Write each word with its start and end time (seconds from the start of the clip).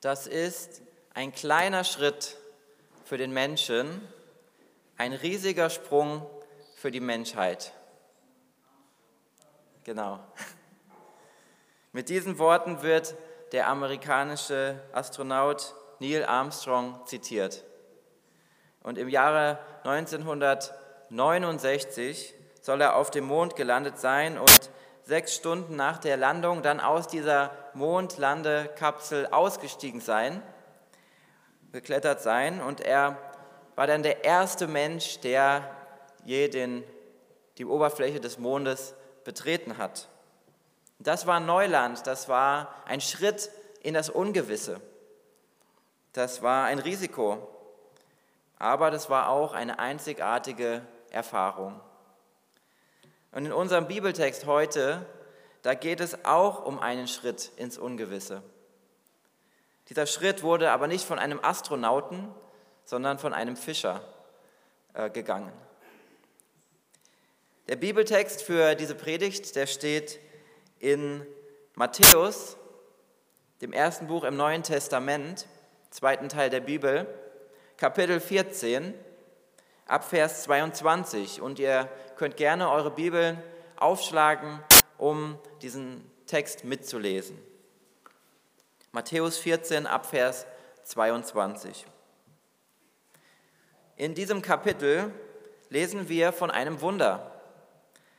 Das 0.00 0.26
ist 0.26 0.82
ein 1.12 1.32
kleiner 1.32 1.84
Schritt 1.84 2.38
für 3.04 3.18
den 3.18 3.32
Menschen, 3.32 4.00
ein 4.96 5.12
riesiger 5.12 5.68
Sprung 5.68 6.26
für 6.76 6.90
die 6.90 7.00
Menschheit. 7.00 7.74
Genau. 9.84 10.20
Mit 11.92 12.08
diesen 12.08 12.38
Worten 12.38 12.80
wird 12.82 13.14
der 13.52 13.68
amerikanische 13.68 14.82
Astronaut 14.92 15.74
Neil 15.98 16.24
Armstrong 16.24 17.04
zitiert. 17.04 17.62
Und 18.82 18.96
im 18.96 19.10
Jahre 19.10 19.58
1969 19.84 22.32
soll 22.62 22.80
er 22.80 22.96
auf 22.96 23.10
dem 23.10 23.24
Mond 23.24 23.54
gelandet 23.54 23.98
sein 23.98 24.38
und 24.38 24.70
sechs 25.10 25.34
Stunden 25.34 25.74
nach 25.74 25.98
der 25.98 26.16
Landung 26.16 26.62
dann 26.62 26.78
aus 26.78 27.08
dieser 27.08 27.50
Mondlandekapsel 27.74 29.26
ausgestiegen 29.26 30.00
sein, 30.00 30.40
geklettert 31.72 32.22
sein. 32.22 32.62
Und 32.62 32.80
er 32.80 33.18
war 33.74 33.88
dann 33.88 34.04
der 34.04 34.22
erste 34.22 34.68
Mensch, 34.68 35.18
der 35.18 35.68
je 36.24 36.46
den, 36.46 36.84
die 37.58 37.64
Oberfläche 37.64 38.20
des 38.20 38.38
Mondes 38.38 38.94
betreten 39.24 39.78
hat. 39.78 40.08
Das 41.00 41.26
war 41.26 41.40
Neuland, 41.40 42.06
das 42.06 42.28
war 42.28 42.72
ein 42.86 43.00
Schritt 43.00 43.50
in 43.82 43.94
das 43.94 44.10
Ungewisse. 44.10 44.80
Das 46.12 46.40
war 46.40 46.66
ein 46.66 46.78
Risiko, 46.78 47.48
aber 48.60 48.92
das 48.92 49.10
war 49.10 49.28
auch 49.28 49.54
eine 49.54 49.80
einzigartige 49.80 50.82
Erfahrung. 51.10 51.80
Und 53.32 53.46
in 53.46 53.52
unserem 53.52 53.86
Bibeltext 53.86 54.46
heute, 54.46 55.06
da 55.62 55.74
geht 55.74 56.00
es 56.00 56.24
auch 56.24 56.64
um 56.64 56.80
einen 56.80 57.06
Schritt 57.06 57.52
ins 57.56 57.78
Ungewisse. 57.78 58.42
Dieser 59.88 60.06
Schritt 60.06 60.42
wurde 60.42 60.70
aber 60.70 60.86
nicht 60.86 61.04
von 61.04 61.18
einem 61.18 61.38
Astronauten, 61.42 62.28
sondern 62.84 63.18
von 63.18 63.32
einem 63.32 63.56
Fischer 63.56 64.02
äh, 64.94 65.10
gegangen. 65.10 65.52
Der 67.68 67.76
Bibeltext 67.76 68.42
für 68.42 68.74
diese 68.74 68.96
Predigt, 68.96 69.54
der 69.54 69.66
steht 69.66 70.18
in 70.80 71.24
Matthäus, 71.74 72.56
dem 73.60 73.72
ersten 73.72 74.08
Buch 74.08 74.24
im 74.24 74.36
Neuen 74.36 74.64
Testament, 74.64 75.46
zweiten 75.90 76.28
Teil 76.28 76.50
der 76.50 76.60
Bibel, 76.60 77.06
Kapitel 77.76 78.18
14, 78.18 78.94
ab 79.86 80.04
Vers 80.04 80.44
22. 80.44 81.40
Und 81.40 81.58
ihr 81.58 81.88
könnt 82.20 82.36
gerne 82.36 82.70
eure 82.70 82.90
Bibeln 82.90 83.42
aufschlagen, 83.76 84.60
um 84.98 85.38
diesen 85.62 86.04
Text 86.26 86.64
mitzulesen. 86.64 87.38
Matthäus 88.92 89.38
14, 89.38 89.86
ab 89.86 90.04
Vers 90.04 90.44
22. 90.82 91.86
In 93.96 94.14
diesem 94.14 94.42
Kapitel 94.42 95.10
lesen 95.70 96.10
wir 96.10 96.34
von 96.34 96.50
einem 96.50 96.82
Wunder. 96.82 97.40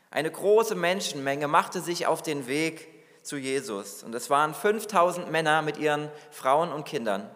Eine 0.10 0.32
große 0.32 0.74
Menschenmenge 0.74 1.48
machte 1.48 1.80
sich 1.80 2.08
auf 2.08 2.24
den 2.24 2.48
Weg 2.48 2.88
zu 3.22 3.38
Jesus 3.38 4.02
und 4.02 4.16
es 4.16 4.32
waren 4.32 4.56
5000 4.56 5.30
Männer 5.30 5.62
mit 5.62 5.78
ihren 5.78 6.10
Frauen 6.32 6.72
und 6.72 6.86
Kindern. 6.86 7.30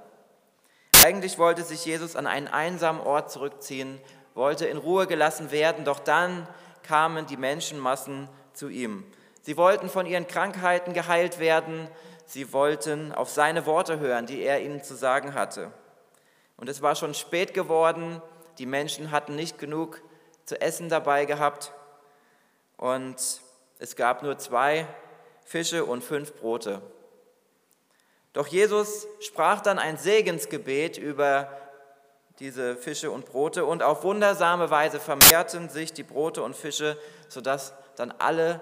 Eigentlich 1.04 1.38
wollte 1.38 1.62
sich 1.62 1.86
Jesus 1.86 2.16
an 2.16 2.26
einen 2.26 2.48
einsamen 2.48 3.02
Ort 3.02 3.30
zurückziehen, 3.30 4.02
wollte 4.36 4.68
in 4.68 4.78
Ruhe 4.78 5.08
gelassen 5.08 5.50
werden, 5.50 5.86
doch 5.86 6.00
dann 6.00 6.48
kamen 6.84 7.26
die 7.26 7.38
Menschenmassen 7.38 8.30
zu 8.54 8.70
ihm. 8.70 9.04
Sie 9.42 9.58
wollten 9.58 9.90
von 9.90 10.06
ihren 10.06 10.28
Krankheiten 10.28 10.94
geheilt 10.94 11.40
werden, 11.40 11.88
sie 12.26 12.54
wollten 12.54 13.12
auf 13.12 13.30
seine 13.30 13.66
Worte 13.66 14.00
hören, 14.00 14.28
die 14.28 14.42
er 14.42 14.62
ihnen 14.62 14.84
zu 14.84 14.96
sagen 14.96 15.34
hatte. 15.34 15.72
Und 16.58 16.70
es 16.70 16.82
war 16.82 16.96
schon 16.96 17.14
spät 17.14 17.54
geworden, 17.54 18.22
die 18.60 18.66
Menschen 18.66 19.12
hatten 19.12 19.36
nicht 19.36 19.58
genug 19.58 20.02
zu 20.46 20.62
essen 20.62 20.90
dabei 20.90 21.26
gehabt 21.26 21.74
und 22.78 23.42
es 23.80 23.96
gab 23.96 24.24
nur 24.24 24.38
zwei 24.38 24.88
Fische 25.44 25.86
und 25.86 26.04
fünf 26.04 26.34
Brote. 26.34 26.82
Doch 28.34 28.48
Jesus 28.48 29.08
sprach 29.22 29.62
dann 29.62 29.80
ein 29.80 29.98
Segensgebet 29.98 30.98
über 30.98 31.50
diese 32.40 32.76
Fische 32.76 33.12
und 33.12 33.26
Brote 33.26 33.66
und 33.66 33.84
auf 33.84 34.04
wundersame 34.04 34.70
Weise 34.70 35.00
vermehrten 35.00 35.70
sich 35.70 35.94
die 35.94 36.04
Brote 36.04 36.44
und 36.44 36.56
Fische, 36.56 36.98
sodass 37.30 37.74
dann 37.96 38.14
alle 38.20 38.60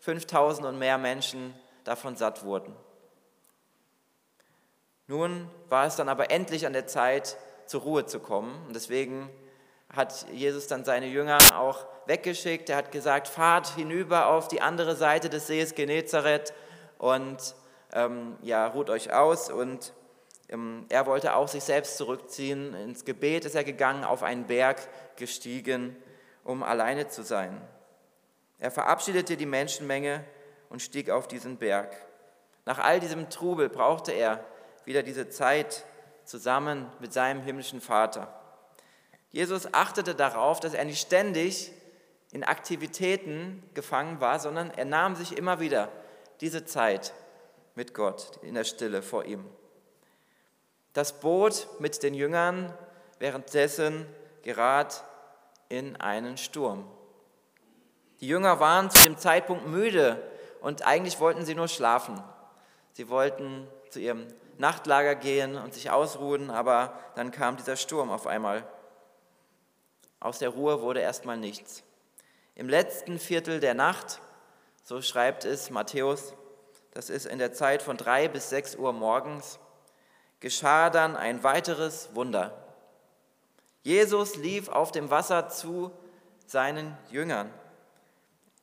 5000 0.00 0.66
und 0.66 0.78
mehr 0.78 0.98
Menschen 0.98 1.54
davon 1.84 2.16
satt 2.16 2.44
wurden. 2.44 2.74
Nun 5.06 5.50
war 5.68 5.86
es 5.86 5.96
dann 5.96 6.08
aber 6.08 6.30
endlich 6.30 6.66
an 6.66 6.72
der 6.72 6.86
Zeit, 6.86 7.36
zur 7.68 7.82
Ruhe 7.82 8.06
zu 8.06 8.20
kommen. 8.20 8.66
Und 8.66 8.74
deswegen 8.74 9.30
hat 9.94 10.26
Jesus 10.32 10.66
dann 10.66 10.84
seine 10.84 11.06
Jünger 11.06 11.38
auch 11.54 11.86
weggeschickt. 12.06 12.68
Er 12.70 12.76
hat 12.76 12.92
gesagt, 12.92 13.28
fahrt 13.28 13.68
hinüber 13.68 14.26
auf 14.28 14.48
die 14.48 14.60
andere 14.60 14.96
Seite 14.96 15.28
des 15.28 15.46
Sees 15.46 15.74
Genezareth 15.74 16.52
und 16.98 17.54
ähm, 17.92 18.36
ja, 18.42 18.66
ruht 18.66 18.90
euch 18.90 19.12
aus. 19.12 19.50
Und 19.50 19.92
er 20.48 21.06
wollte 21.06 21.34
auch 21.34 21.48
sich 21.48 21.62
selbst 21.62 21.98
zurückziehen. 21.98 22.74
Ins 22.74 23.04
Gebet 23.04 23.44
ist 23.44 23.54
er 23.54 23.64
gegangen, 23.64 24.04
auf 24.04 24.22
einen 24.22 24.46
Berg 24.46 24.80
gestiegen, 25.16 25.94
um 26.42 26.62
alleine 26.62 27.08
zu 27.08 27.22
sein. 27.22 27.60
Er 28.58 28.70
verabschiedete 28.70 29.36
die 29.36 29.46
Menschenmenge 29.46 30.24
und 30.70 30.80
stieg 30.80 31.10
auf 31.10 31.28
diesen 31.28 31.58
Berg. 31.58 31.94
Nach 32.64 32.78
all 32.78 32.98
diesem 32.98 33.28
Trubel 33.30 33.68
brauchte 33.68 34.12
er 34.12 34.44
wieder 34.84 35.02
diese 35.02 35.28
Zeit 35.28 35.84
zusammen 36.24 36.90
mit 36.98 37.12
seinem 37.12 37.42
himmlischen 37.42 37.80
Vater. 37.80 38.34
Jesus 39.30 39.72
achtete 39.74 40.14
darauf, 40.14 40.60
dass 40.60 40.74
er 40.74 40.84
nicht 40.84 41.00
ständig 41.00 41.72
in 42.32 42.44
Aktivitäten 42.44 43.62
gefangen 43.74 44.20
war, 44.20 44.38
sondern 44.38 44.70
er 44.70 44.84
nahm 44.84 45.14
sich 45.14 45.36
immer 45.36 45.60
wieder 45.60 45.90
diese 46.40 46.64
Zeit 46.64 47.12
mit 47.74 47.94
Gott 47.94 48.38
in 48.42 48.54
der 48.54 48.64
Stille 48.64 49.02
vor 49.02 49.24
ihm. 49.24 49.44
Das 50.92 51.20
Boot 51.20 51.68
mit 51.78 52.02
den 52.02 52.14
Jüngern 52.14 52.72
währenddessen 53.18 54.06
gerät 54.42 55.02
in 55.68 55.96
einen 55.96 56.36
Sturm. 56.36 56.84
Die 58.20 58.28
Jünger 58.28 58.58
waren 58.58 58.90
zu 58.90 59.02
dem 59.04 59.16
Zeitpunkt 59.16 59.66
müde 59.66 60.20
und 60.60 60.86
eigentlich 60.86 61.20
wollten 61.20 61.44
sie 61.44 61.54
nur 61.54 61.68
schlafen. 61.68 62.22
Sie 62.92 63.08
wollten 63.08 63.68
zu 63.90 64.00
ihrem 64.00 64.26
Nachtlager 64.56 65.14
gehen 65.14 65.56
und 65.56 65.72
sich 65.72 65.90
ausruhen, 65.90 66.50
aber 66.50 66.98
dann 67.14 67.30
kam 67.30 67.56
dieser 67.56 67.76
Sturm 67.76 68.10
auf 68.10 68.26
einmal. 68.26 68.66
Aus 70.20 70.40
der 70.40 70.48
Ruhe 70.48 70.82
wurde 70.82 71.00
erstmal 71.00 71.36
nichts. 71.36 71.84
Im 72.56 72.68
letzten 72.68 73.20
Viertel 73.20 73.60
der 73.60 73.74
Nacht, 73.74 74.20
so 74.82 75.00
schreibt 75.00 75.44
es 75.44 75.70
Matthäus, 75.70 76.34
das 76.92 77.08
ist 77.08 77.26
in 77.26 77.38
der 77.38 77.52
Zeit 77.52 77.82
von 77.82 77.96
drei 77.96 78.26
bis 78.26 78.50
sechs 78.50 78.74
Uhr 78.74 78.92
morgens, 78.92 79.60
geschah 80.40 80.90
dann 80.90 81.16
ein 81.16 81.42
weiteres 81.42 82.10
Wunder. 82.14 82.56
Jesus 83.82 84.36
lief 84.36 84.68
auf 84.68 84.92
dem 84.92 85.10
Wasser 85.10 85.48
zu 85.48 85.90
seinen 86.46 86.96
Jüngern. 87.10 87.52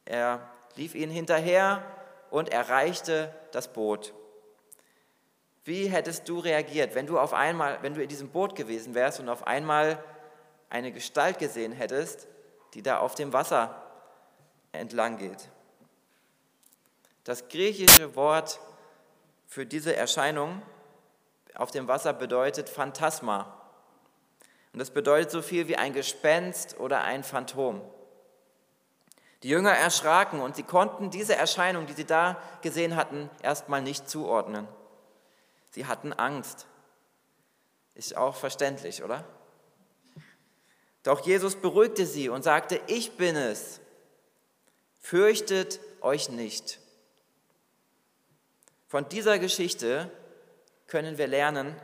Er 0.06 0.48
lief 0.76 0.96
ihnen 0.96 1.12
hinterher 1.12 1.84
und 2.30 2.50
erreichte 2.50 3.34
das 3.52 3.72
Boot. 3.72 4.14
Wie 5.64 5.88
hättest 5.88 6.30
du 6.30 6.40
reagiert, 6.40 6.94
wenn 6.94 7.08
du 7.08 7.18
auf 7.18 7.34
einmal, 7.34 7.80
wenn 7.82 7.96
du 7.96 8.04
in 8.04 8.10
diesem 8.10 8.30
Boot 8.30 8.56
gewesen 8.56 8.94
wärst 8.94 9.20
und 9.20 9.30
auf 9.30 9.48
einmal 9.48 10.04
eine 10.70 10.92
Gestalt 10.92 11.40
gesehen 11.40 11.72
hättest, 11.72 12.28
die 12.74 12.84
da 12.84 13.00
auf 13.00 13.16
dem 13.16 13.34
Wasser 13.34 13.82
entlang 14.72 15.18
geht. 15.18 15.50
Das 17.24 17.48
griechische 17.48 18.16
Wort 18.16 18.60
für 19.48 19.66
diese 19.66 19.96
Erscheinung 19.96 20.62
auf 21.56 21.72
dem 21.72 21.88
Wasser 21.88 22.14
bedeutet 22.14 22.70
Phantasma. 22.70 23.62
Und 24.74 24.80
das 24.80 24.92
bedeutet 24.92 25.32
so 25.32 25.42
viel 25.42 25.68
wie 25.68 25.78
ein 25.78 25.94
Gespenst 25.94 26.80
oder 26.80 27.04
ein 27.04 27.24
Phantom. 27.24 27.82
Die 29.44 29.50
Jünger 29.50 29.72
erschraken 29.72 30.42
und 30.42 30.56
sie 30.56 30.64
konnten 30.64 31.12
diese 31.12 31.36
Erscheinung, 31.36 31.86
die 31.86 31.94
sie 31.94 32.06
da 32.06 32.42
gesehen 32.62 32.96
hatten, 32.96 33.30
erstmal 33.42 33.82
nicht 33.82 34.10
zuordnen. 34.10 34.68
Sie 35.72 35.86
hatten 35.86 36.14
Angst. 36.14 36.68
Ist 37.94 38.18
auch 38.18 38.36
verständlich, 38.36 39.04
oder? 39.04 39.24
Doch 41.04 41.26
Jesus 41.26 41.56
beruhigte 41.56 42.06
sie 42.06 42.30
und 42.30 42.44
sagte, 42.44 42.82
ich 42.88 43.18
bin 43.18 43.36
es. 43.36 43.80
Fürchtet 45.00 45.80
euch 46.02 46.30
nicht. 46.30 46.80
Von 48.88 49.08
dieser 49.08 49.38
Geschichte 49.38 50.10
können 50.88 51.18
wir 51.18 51.28
lernen, 51.28 51.76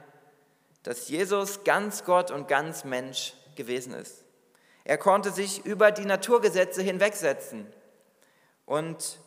dass 0.84 1.10
Jesus 1.10 1.64
ganz 1.64 2.04
Gott 2.04 2.32
und 2.32 2.48
ganz 2.48 2.84
Mensch 2.84 3.34
gewesen 3.56 3.94
ist. 3.94 4.24
Er 4.84 4.98
konnte 4.98 5.32
sich 5.32 5.64
über 5.66 5.92
die 5.92 6.06
Naturgesetze 6.06 6.82
hinwegsetzen 6.82 7.72
und 8.66 9.20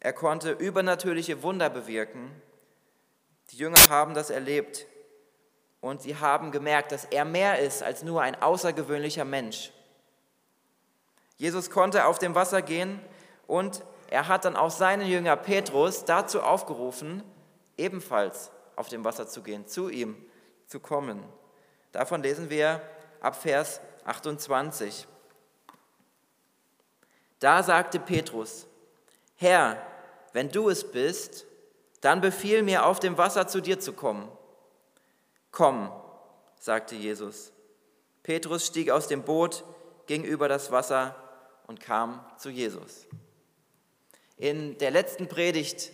er 0.00 0.12
konnte 0.12 0.52
übernatürliche 0.52 1.42
Wunder 1.42 1.70
bewirken. 1.70 2.30
Die 3.50 3.56
Jünger 3.56 3.88
haben 3.88 4.14
das 4.14 4.30
erlebt 4.30 4.86
und 5.80 6.02
sie 6.02 6.16
haben 6.16 6.50
gemerkt, 6.50 6.92
dass 6.92 7.04
er 7.04 7.24
mehr 7.24 7.60
ist 7.60 7.82
als 7.82 8.02
nur 8.02 8.22
ein 8.22 8.40
außergewöhnlicher 8.40 9.24
Mensch. 9.24 9.72
Jesus 11.36 11.70
konnte 11.70 12.06
auf 12.06 12.18
dem 12.18 12.34
Wasser 12.34 12.62
gehen 12.62 13.00
und 13.46 13.84
er 14.10 14.26
hat 14.26 14.44
dann 14.44 14.56
auch 14.56 14.70
seinen 14.70 15.06
Jünger 15.06 15.36
Petrus 15.36 16.04
dazu 16.04 16.42
aufgerufen, 16.42 17.22
ebenfalls 17.76 18.50
auf 18.78 18.88
dem 18.88 19.04
Wasser 19.04 19.26
zu 19.26 19.42
gehen, 19.42 19.66
zu 19.66 19.88
ihm 19.88 20.16
zu 20.66 20.78
kommen. 20.78 21.22
Davon 21.92 22.22
lesen 22.22 22.48
wir 22.48 22.80
ab 23.20 23.40
Vers 23.40 23.80
28. 24.04 25.06
Da 27.40 27.62
sagte 27.62 27.98
Petrus, 27.98 28.66
Herr, 29.36 29.84
wenn 30.32 30.50
du 30.50 30.68
es 30.68 30.90
bist, 30.90 31.44
dann 32.00 32.20
befiehl 32.20 32.62
mir, 32.62 32.86
auf 32.86 33.00
dem 33.00 33.18
Wasser 33.18 33.48
zu 33.48 33.60
dir 33.60 33.80
zu 33.80 33.92
kommen. 33.92 34.30
Komm, 35.50 35.90
sagte 36.58 36.94
Jesus. 36.94 37.52
Petrus 38.22 38.66
stieg 38.66 38.90
aus 38.90 39.08
dem 39.08 39.24
Boot, 39.24 39.64
ging 40.06 40.22
über 40.22 40.48
das 40.48 40.70
Wasser 40.70 41.16
und 41.66 41.80
kam 41.80 42.24
zu 42.36 42.50
Jesus. 42.50 43.06
In 44.36 44.78
der 44.78 44.92
letzten 44.92 45.26
Predigt, 45.26 45.90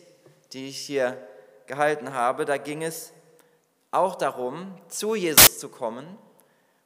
die 0.53 0.69
ich 0.69 0.79
hier 0.79 1.17
gehalten 1.66 2.12
habe, 2.12 2.44
da 2.44 2.56
ging 2.56 2.82
es 2.82 3.12
auch 3.90 4.16
darum, 4.16 4.78
zu 4.88 5.14
Jesus 5.14 5.58
zu 5.58 5.69
kommen 5.69 6.06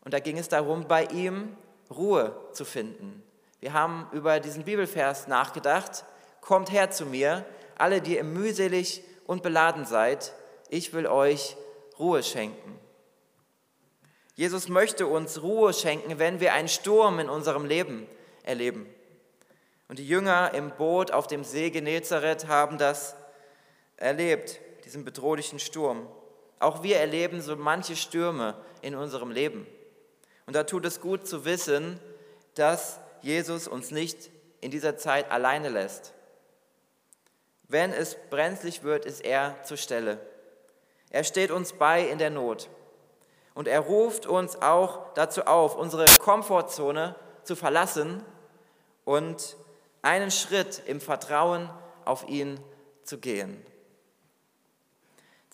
und 0.05 0.15
da 0.15 0.21
ging 0.21 0.39
es 0.39 0.49
darum, 0.49 0.87
bei 0.87 1.05
ihm 1.05 1.57
Ruhe 1.91 2.35
zu 2.53 2.65
finden. 2.65 3.23
Wir 3.61 3.73
haben 3.73 4.09
über 4.13 4.41
diesen 4.41 4.65
Bibelvers 4.65 5.27
nachgedacht, 5.27 6.05
kommt 6.41 6.71
her 6.71 6.91
zu 6.91 7.07
mir, 7.07 7.45
alle, 7.77 8.01
die 8.01 8.17
ihr 8.17 8.25
mühselig 8.25 9.03
und 9.27 9.43
beladen 9.43 9.85
seid, 9.85 10.33
ich 10.69 10.93
will 10.93 11.07
euch 11.07 11.57
Ruhe 11.99 12.23
schenken. 12.23 12.79
Jesus 14.35 14.69
möchte 14.69 15.07
uns 15.07 15.43
Ruhe 15.43 15.73
schenken, 15.73 16.19
wenn 16.19 16.41
wir 16.41 16.53
einen 16.53 16.69
Sturm 16.69 17.19
in 17.19 17.29
unserem 17.29 17.65
Leben 17.65 18.07
erleben. 18.45 18.87
Und 19.89 19.99
die 19.99 20.07
Jünger 20.07 20.55
im 20.55 20.71
Boot 20.71 21.11
auf 21.11 21.27
dem 21.27 21.43
See 21.43 21.71
Genezareth 21.71 22.47
haben 22.47 22.79
das 22.79 23.17
erlebt, 23.97 24.61
diesen 24.89 25.05
bedrohlichen 25.05 25.59
Sturm. 25.59 26.09
Auch 26.61 26.83
wir 26.83 26.97
erleben 26.97 27.43
so 27.43 27.55
manche 27.57 27.95
Stürme 27.95 28.55
in 28.81 28.95
unserem 28.95 29.31
Leben. 29.31 29.67
Und 30.47 30.57
da 30.57 30.65
tut 30.65 30.87
es 30.87 31.03
gut 31.03 31.29
zu 31.29 31.45
wissen, 31.45 32.01
dass 32.55 32.99
Jesus 33.21 33.69
uns 33.69 33.91
nicht 33.91 34.31
in 34.63 34.71
dieser 34.71 34.97
Zeit 34.97 35.31
alleine 35.31 35.69
lässt. 35.69 36.15
Wenn 37.65 37.93
es 37.93 38.17
brenzlig 38.31 38.83
wird, 38.83 39.05
ist 39.05 39.21
er 39.21 39.63
zur 39.63 39.77
Stelle. 39.77 40.19
Er 41.11 41.23
steht 41.23 41.51
uns 41.51 41.75
bei 41.75 42.09
in 42.09 42.17
der 42.17 42.31
Not. 42.31 42.71
Und 43.53 43.69
er 43.69 43.81
ruft 43.81 44.25
uns 44.25 44.63
auch 44.63 45.13
dazu 45.13 45.43
auf, 45.43 45.77
unsere 45.77 46.07
Komfortzone 46.19 47.15
zu 47.43 47.57
verlassen 47.57 48.25
und 49.05 49.59
einen 50.01 50.31
Schritt 50.31 50.83
im 50.87 51.03
Vertrauen 51.03 51.69
auf 52.07 52.27
ihn 52.27 52.59
zu 53.03 53.19
gehen. 53.19 53.63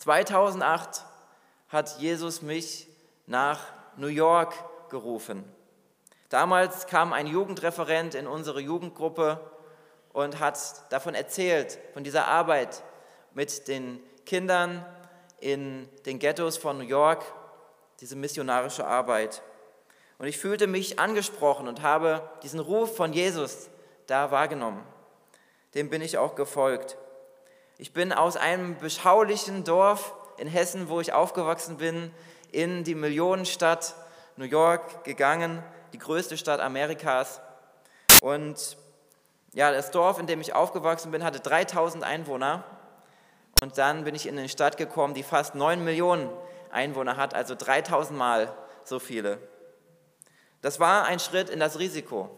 2008 0.05 1.03
hat 1.69 1.97
Jesus 1.97 2.43
mich 2.43 2.87
nach 3.25 3.59
New 3.97 4.05
York 4.05 4.53
gerufen. 4.91 5.43
Damals 6.29 6.85
kam 6.85 7.11
ein 7.11 7.25
Jugendreferent 7.25 8.13
in 8.13 8.27
unsere 8.27 8.59
Jugendgruppe 8.59 9.39
und 10.13 10.39
hat 10.39 10.59
davon 10.91 11.15
erzählt, 11.15 11.79
von 11.93 12.03
dieser 12.03 12.27
Arbeit 12.27 12.83
mit 13.33 13.67
den 13.67 13.99
Kindern 14.27 14.85
in 15.39 15.89
den 16.05 16.19
Ghettos 16.19 16.57
von 16.57 16.77
New 16.77 16.83
York 16.83 17.23
diese 17.99 18.15
missionarische 18.15 18.85
Arbeit. 18.85 19.41
Und 20.19 20.27
ich 20.27 20.37
fühlte 20.37 20.67
mich 20.67 20.99
angesprochen 20.99 21.67
und 21.67 21.81
habe 21.81 22.29
diesen 22.43 22.59
Ruf 22.59 22.95
von 22.95 23.11
Jesus 23.11 23.71
da 24.05 24.29
wahrgenommen. 24.29 24.85
Dem 25.73 25.89
bin 25.89 26.03
ich 26.03 26.19
auch 26.19 26.35
gefolgt. 26.35 26.95
Ich 27.77 27.91
bin 27.91 28.13
aus 28.13 28.37
einem 28.37 28.77
beschaulichen 28.77 29.65
Dorf 29.65 30.13
in 30.37 30.47
Hessen, 30.47 30.87
wo 30.87 31.01
ich 31.01 31.11
aufgewachsen 31.11 31.75
bin, 31.75 32.09
in 32.53 32.85
die 32.85 32.95
Millionenstadt 32.95 33.95
New 34.37 34.45
York 34.45 35.03
gegangen, 35.03 35.61
die 35.91 35.97
größte 35.97 36.37
Stadt 36.37 36.61
Amerikas. 36.61 37.41
Und 38.21 38.77
ja, 39.53 39.73
das 39.73 39.91
Dorf, 39.91 40.19
in 40.19 40.25
dem 40.25 40.39
ich 40.39 40.53
aufgewachsen 40.53 41.11
bin, 41.11 41.21
hatte 41.21 41.41
3000 41.41 42.05
Einwohner. 42.05 42.63
Und 43.61 43.77
dann 43.77 44.05
bin 44.05 44.15
ich 44.15 44.25
in 44.25 44.39
eine 44.39 44.47
Stadt 44.47 44.77
gekommen, 44.77 45.13
die 45.13 45.23
fast 45.23 45.53
9 45.53 45.83
Millionen 45.83 46.29
Einwohner 46.71 47.17
hat, 47.17 47.33
also 47.33 47.55
3000 47.55 48.17
Mal 48.17 48.53
so 48.85 48.99
viele. 48.99 49.37
Das 50.61 50.79
war 50.79 51.03
ein 51.03 51.19
Schritt 51.19 51.49
in 51.49 51.59
das 51.59 51.77
Risiko. 51.77 52.29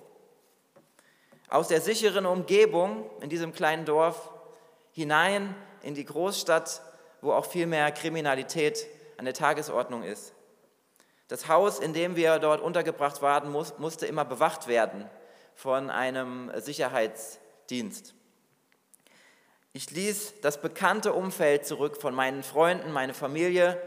Aus 1.47 1.67
der 1.67 1.79
sicheren 1.79 2.25
Umgebung 2.25 3.07
in 3.21 3.29
diesem 3.29 3.53
kleinen 3.53 3.85
Dorf 3.85 4.31
hinein 4.97 5.53
in 5.83 5.93
die 5.93 6.05
Großstadt, 6.05 6.81
wo 7.21 7.31
auch 7.31 7.45
viel 7.45 7.67
mehr 7.67 7.91
Kriminalität 7.91 8.87
an 9.17 9.25
der 9.25 9.35
Tagesordnung 9.35 10.01
ist. 10.01 10.33
Das 11.27 11.47
Haus, 11.47 11.77
in 11.77 11.93
dem 11.93 12.15
wir 12.15 12.39
dort 12.39 12.61
untergebracht 12.61 13.21
waren, 13.21 13.51
musste 13.51 14.07
immer 14.07 14.25
bewacht 14.25 14.67
werden 14.67 15.07
von 15.53 15.91
einem 15.91 16.51
Sicherheitsdienst. 16.55 18.15
Ich 19.73 19.91
ließ 19.91 20.41
das 20.41 20.59
bekannte 20.61 21.13
Umfeld 21.13 21.67
zurück 21.67 22.01
von 22.01 22.15
meinen 22.15 22.41
Freunden, 22.41 22.91
meine 22.91 23.13
Familie 23.13 23.79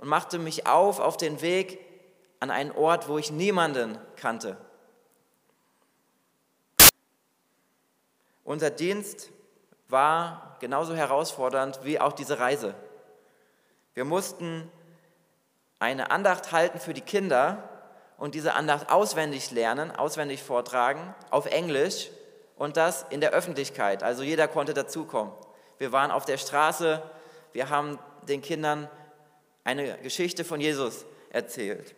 und 0.00 0.08
machte 0.08 0.38
mich 0.38 0.66
auf 0.66 1.00
auf 1.00 1.16
den 1.16 1.40
Weg 1.40 1.78
an 2.40 2.50
einen 2.50 2.72
Ort, 2.72 3.08
wo 3.08 3.16
ich 3.16 3.30
niemanden 3.30 3.98
kannte. 4.16 4.58
Unser 8.44 8.68
Dienst 8.68 9.30
war 9.88 10.56
genauso 10.60 10.94
herausfordernd 10.94 11.80
wie 11.82 12.00
auch 12.00 12.12
diese 12.12 12.38
Reise. 12.38 12.74
Wir 13.94 14.04
mussten 14.04 14.70
eine 15.78 16.10
Andacht 16.10 16.52
halten 16.52 16.78
für 16.78 16.94
die 16.94 17.00
Kinder 17.00 17.68
und 18.16 18.34
diese 18.34 18.54
Andacht 18.54 18.90
auswendig 18.90 19.50
lernen, 19.50 19.90
auswendig 19.94 20.42
vortragen, 20.42 21.14
auf 21.30 21.46
Englisch 21.46 22.10
und 22.56 22.76
das 22.76 23.06
in 23.10 23.20
der 23.20 23.30
Öffentlichkeit. 23.30 24.02
Also 24.02 24.22
jeder 24.22 24.48
konnte 24.48 24.74
dazukommen. 24.74 25.32
Wir 25.78 25.92
waren 25.92 26.10
auf 26.10 26.24
der 26.24 26.38
Straße, 26.38 27.02
wir 27.52 27.70
haben 27.70 27.98
den 28.28 28.42
Kindern 28.42 28.88
eine 29.64 29.98
Geschichte 29.98 30.44
von 30.44 30.60
Jesus 30.60 31.06
erzählt. 31.30 31.94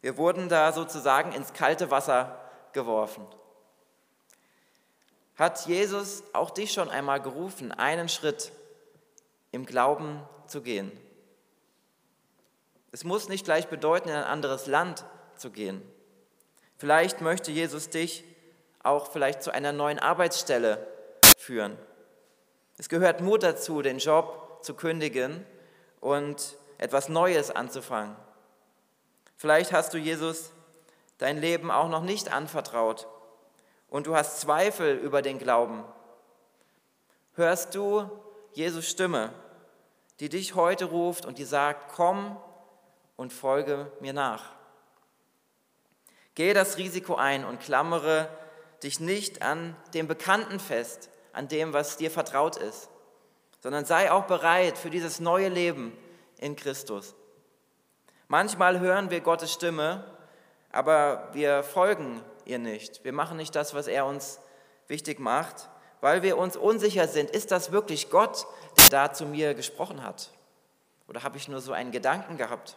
Wir 0.00 0.16
wurden 0.16 0.48
da 0.48 0.72
sozusagen 0.72 1.32
ins 1.32 1.52
kalte 1.52 1.90
Wasser 1.90 2.38
geworfen. 2.72 3.26
Hat 5.36 5.66
Jesus 5.66 6.22
auch 6.32 6.50
dich 6.50 6.72
schon 6.72 6.88
einmal 6.88 7.20
gerufen, 7.20 7.70
einen 7.70 8.08
Schritt 8.08 8.52
im 9.52 9.66
Glauben 9.66 10.22
zu 10.46 10.62
gehen? 10.62 10.90
Es 12.90 13.04
muss 13.04 13.28
nicht 13.28 13.44
gleich 13.44 13.68
bedeuten, 13.68 14.08
in 14.08 14.14
ein 14.14 14.24
anderes 14.24 14.66
Land 14.66 15.04
zu 15.36 15.50
gehen. 15.50 15.82
Vielleicht 16.78 17.20
möchte 17.20 17.50
Jesus 17.50 17.90
dich 17.90 18.24
auch 18.82 19.10
vielleicht 19.12 19.42
zu 19.42 19.52
einer 19.52 19.72
neuen 19.72 19.98
Arbeitsstelle 19.98 20.86
führen. 21.36 21.76
Es 22.78 22.88
gehört 22.88 23.20
Mut 23.20 23.42
dazu, 23.42 23.82
den 23.82 23.98
Job 23.98 24.60
zu 24.62 24.74
kündigen 24.74 25.44
und 26.00 26.56
etwas 26.78 27.08
Neues 27.08 27.50
anzufangen. 27.50 28.16
Vielleicht 29.36 29.72
hast 29.72 29.92
du 29.92 29.98
Jesus 29.98 30.52
dein 31.18 31.38
Leben 31.38 31.70
auch 31.70 31.88
noch 31.88 32.02
nicht 32.02 32.32
anvertraut 32.32 33.06
und 33.88 34.06
du 34.06 34.16
hast 34.16 34.40
Zweifel 34.40 34.96
über 34.96 35.22
den 35.22 35.38
Glauben. 35.38 35.84
Hörst 37.34 37.74
du 37.74 38.08
Jesus 38.52 38.88
Stimme, 38.88 39.32
die 40.20 40.28
dich 40.28 40.54
heute 40.54 40.86
ruft 40.86 41.26
und 41.26 41.38
die 41.38 41.44
sagt, 41.44 41.92
komm 41.94 42.36
und 43.16 43.32
folge 43.32 43.90
mir 44.00 44.12
nach. 44.12 44.52
Gehe 46.34 46.54
das 46.54 46.76
Risiko 46.76 47.14
ein 47.16 47.44
und 47.44 47.60
klammere 47.60 48.28
dich 48.82 49.00
nicht 49.00 49.42
an 49.42 49.76
dem 49.94 50.06
Bekannten 50.06 50.60
fest, 50.60 51.10
an 51.32 51.48
dem, 51.48 51.72
was 51.72 51.96
dir 51.96 52.10
vertraut 52.10 52.56
ist 52.56 52.90
sondern 53.66 53.84
sei 53.84 54.12
auch 54.12 54.26
bereit 54.26 54.78
für 54.78 54.90
dieses 54.90 55.18
neue 55.18 55.48
Leben 55.48 55.92
in 56.38 56.54
Christus. 56.54 57.16
Manchmal 58.28 58.78
hören 58.78 59.10
wir 59.10 59.20
Gottes 59.20 59.52
Stimme, 59.52 60.04
aber 60.70 61.30
wir 61.32 61.64
folgen 61.64 62.22
ihr 62.46 62.58
nicht. 62.58 63.04
Wir 63.04 63.12
machen 63.12 63.36
nicht 63.36 63.54
das, 63.54 63.74
was 63.74 63.86
er 63.86 64.06
uns 64.06 64.40
wichtig 64.88 65.18
macht, 65.18 65.68
weil 66.00 66.22
wir 66.22 66.38
uns 66.38 66.56
unsicher 66.56 67.08
sind, 67.08 67.30
ist 67.30 67.50
das 67.50 67.72
wirklich 67.72 68.10
Gott, 68.10 68.46
der 68.78 68.88
da 68.88 69.12
zu 69.12 69.26
mir 69.26 69.54
gesprochen 69.54 70.02
hat? 70.02 70.30
Oder 71.08 71.22
habe 71.22 71.36
ich 71.36 71.48
nur 71.48 71.60
so 71.60 71.72
einen 71.72 71.92
Gedanken 71.92 72.36
gehabt? 72.36 72.76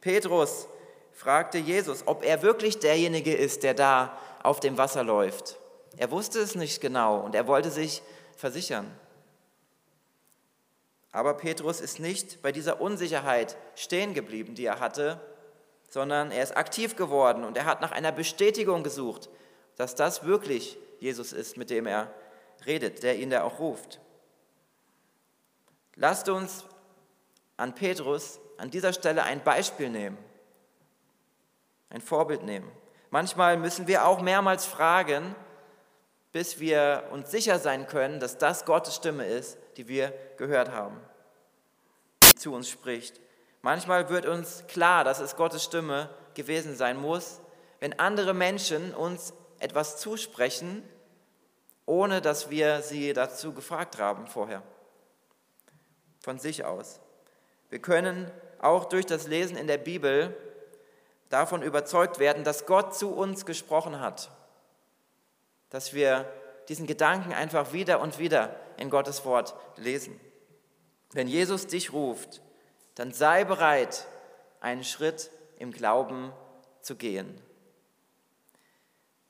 Petrus 0.00 0.66
fragte 1.12 1.58
Jesus, 1.58 2.06
ob 2.06 2.24
er 2.24 2.42
wirklich 2.42 2.78
derjenige 2.78 3.34
ist, 3.34 3.62
der 3.62 3.74
da 3.74 4.18
auf 4.42 4.60
dem 4.60 4.76
Wasser 4.78 5.04
läuft. 5.04 5.56
Er 5.96 6.10
wusste 6.10 6.40
es 6.40 6.54
nicht 6.54 6.80
genau 6.80 7.20
und 7.20 7.34
er 7.34 7.46
wollte 7.46 7.70
sich 7.70 8.02
versichern. 8.36 8.90
Aber 11.12 11.34
Petrus 11.34 11.80
ist 11.80 12.00
nicht 12.00 12.42
bei 12.42 12.50
dieser 12.50 12.80
Unsicherheit 12.80 13.56
stehen 13.76 14.14
geblieben, 14.14 14.56
die 14.56 14.66
er 14.66 14.80
hatte, 14.80 15.20
sondern 15.94 16.32
er 16.32 16.42
ist 16.42 16.56
aktiv 16.56 16.96
geworden 16.96 17.44
und 17.44 17.56
er 17.56 17.66
hat 17.66 17.80
nach 17.80 17.92
einer 17.92 18.10
Bestätigung 18.10 18.82
gesucht, 18.82 19.28
dass 19.76 19.94
das 19.94 20.24
wirklich 20.24 20.76
Jesus 20.98 21.32
ist, 21.32 21.56
mit 21.56 21.70
dem 21.70 21.86
er 21.86 22.12
redet, 22.66 23.04
der 23.04 23.16
ihn 23.16 23.30
da 23.30 23.44
auch 23.44 23.60
ruft. 23.60 24.00
Lasst 25.94 26.28
uns 26.28 26.64
an 27.56 27.76
Petrus 27.76 28.40
an 28.58 28.72
dieser 28.72 28.92
Stelle 28.92 29.22
ein 29.22 29.44
Beispiel 29.44 29.88
nehmen, 29.88 30.18
ein 31.90 32.00
Vorbild 32.00 32.42
nehmen. 32.42 32.68
Manchmal 33.10 33.56
müssen 33.56 33.86
wir 33.86 34.04
auch 34.04 34.20
mehrmals 34.20 34.66
fragen, 34.66 35.36
bis 36.32 36.58
wir 36.58 37.04
uns 37.12 37.30
sicher 37.30 37.60
sein 37.60 37.86
können, 37.86 38.18
dass 38.18 38.36
das 38.36 38.64
Gottes 38.64 38.96
Stimme 38.96 39.26
ist, 39.26 39.58
die 39.76 39.86
wir 39.86 40.12
gehört 40.38 40.72
haben, 40.72 41.00
die 42.24 42.34
zu 42.34 42.52
uns 42.52 42.68
spricht. 42.68 43.20
Manchmal 43.64 44.10
wird 44.10 44.26
uns 44.26 44.66
klar, 44.68 45.04
dass 45.04 45.20
es 45.20 45.36
Gottes 45.36 45.64
Stimme 45.64 46.10
gewesen 46.34 46.76
sein 46.76 46.98
muss, 46.98 47.40
wenn 47.80 47.98
andere 47.98 48.34
Menschen 48.34 48.94
uns 48.94 49.32
etwas 49.58 49.96
zusprechen, 49.96 50.82
ohne 51.86 52.20
dass 52.20 52.50
wir 52.50 52.82
sie 52.82 53.14
dazu 53.14 53.54
gefragt 53.54 53.98
haben 53.98 54.26
vorher, 54.26 54.62
von 56.20 56.38
sich 56.38 56.64
aus. 56.64 57.00
Wir 57.70 57.78
können 57.78 58.30
auch 58.60 58.84
durch 58.84 59.06
das 59.06 59.26
Lesen 59.26 59.56
in 59.56 59.66
der 59.66 59.78
Bibel 59.78 60.36
davon 61.30 61.62
überzeugt 61.62 62.18
werden, 62.18 62.44
dass 62.44 62.66
Gott 62.66 62.94
zu 62.94 63.14
uns 63.14 63.46
gesprochen 63.46 63.98
hat 63.98 64.30
dass 65.74 65.92
wir 65.92 66.32
diesen 66.68 66.86
Gedanken 66.86 67.32
einfach 67.32 67.72
wieder 67.72 68.00
und 68.00 68.20
wieder 68.20 68.54
in 68.76 68.90
Gottes 68.90 69.24
Wort 69.24 69.56
lesen. 69.74 70.20
Wenn 71.12 71.26
Jesus 71.26 71.66
dich 71.66 71.92
ruft, 71.92 72.40
dann 72.94 73.12
sei 73.12 73.44
bereit, 73.44 74.06
einen 74.60 74.84
Schritt 74.84 75.30
im 75.58 75.72
Glauben 75.72 76.32
zu 76.80 76.96
gehen. 76.96 77.40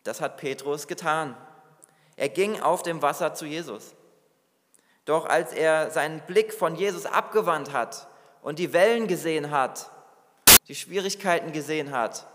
Das 0.03 0.21
hat 0.21 0.37
Petrus 0.37 0.87
getan. 0.87 1.37
Er 2.17 2.29
ging 2.29 2.61
auf 2.61 2.83
dem 2.83 3.03
Wasser 3.03 3.35
zu 3.35 3.47
Jesus. 3.47 3.95
Doch 5.05 5.27
als 5.27 5.53
er 5.53 5.91
seinen 5.91 6.21
Blick 6.21 6.53
von 6.53 6.77
Jesus 6.77 7.07
abgewandt 7.07 7.73
hat 7.73 8.07
und 8.43 8.59
die 8.59 8.73
Wellen 8.73 9.07
gesehen 9.07 9.51
hat, 9.51 9.91
die 10.69 10.75
Schwierigkeiten 10.75 11.53
gesehen 11.53 11.91
hat, 11.91 12.27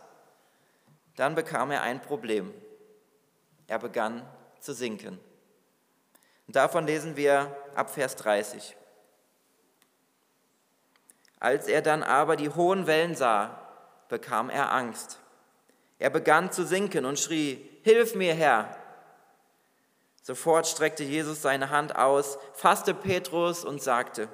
dann 1.15 1.35
bekam 1.35 1.71
er 1.71 1.81
ein 1.81 2.01
Problem. 2.01 2.53
Er 3.67 3.79
begann 3.79 4.27
zu 4.59 4.73
sinken. 4.73 5.19
Und 6.47 6.55
davon 6.55 6.85
lesen 6.85 7.15
wir 7.15 7.55
ab 7.75 7.89
Vers 7.91 8.15
30. 8.15 8.75
Als 11.39 11.67
er 11.67 11.81
dann 11.81 12.03
aber 12.03 12.35
die 12.35 12.49
hohen 12.49 12.85
Wellen 12.87 13.15
sah, 13.15 13.57
bekam 14.09 14.49
er 14.49 14.73
Angst. 14.73 15.19
Er 15.97 16.09
begann 16.09 16.51
zu 16.51 16.65
sinken 16.65 17.05
und 17.05 17.19
schrie, 17.19 17.65
Hilf 17.83 18.15
mir, 18.15 18.33
Herr! 18.33 18.75
Sofort 20.21 20.67
streckte 20.67 21.03
Jesus 21.03 21.41
seine 21.41 21.69
Hand 21.69 21.95
aus, 21.95 22.37
fasste 22.53 22.93
Petrus 22.93 23.63
und 23.63 23.81
sagte, 23.81 24.27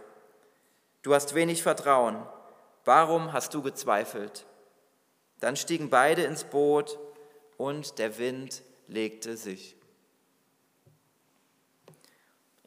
Du 1.03 1.13
hast 1.13 1.35
wenig 1.35 1.61
Vertrauen, 1.61 2.25
warum 2.83 3.31
hast 3.31 3.53
du 3.53 3.61
gezweifelt? 3.61 4.45
Dann 5.39 5.55
stiegen 5.55 5.89
beide 5.89 6.23
ins 6.23 6.43
Boot 6.43 6.97
und 7.57 7.99
der 7.99 8.17
Wind 8.17 8.63
legte 8.87 9.37
sich. 9.37 9.75